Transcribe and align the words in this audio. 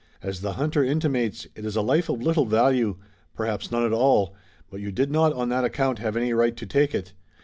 "As 0.23 0.41
the 0.41 0.53
hunter 0.53 0.83
intimates, 0.83 1.45
it 1.55 1.63
is 1.63 1.75
a 1.75 1.83
life 1.83 2.09
of 2.09 2.23
little 2.23 2.45
value, 2.45 2.97
perhaps 3.35 3.71
none 3.71 3.85
at 3.85 3.93
all, 3.93 4.33
but 4.71 4.79
you 4.81 4.91
did 4.91 5.11
not 5.11 5.31
on 5.33 5.49
that 5.49 5.63
account 5.63 5.99
have 5.99 6.17
any 6.17 6.33
right 6.33 6.57
to 6.57 6.65
take 6.65 6.95
it. 6.95 7.13